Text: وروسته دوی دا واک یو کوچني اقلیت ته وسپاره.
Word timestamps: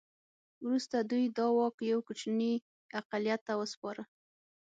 وروسته 0.65 0.97
دوی 1.09 1.25
دا 1.37 1.47
واک 1.57 1.75
یو 1.91 1.99
کوچني 2.07 2.53
اقلیت 2.99 3.41
ته 3.47 3.53
وسپاره. 3.61 4.03